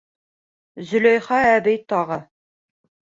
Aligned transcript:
Зөләйха 0.91 1.41
әбей 1.49 1.77
тағы: 1.93 2.17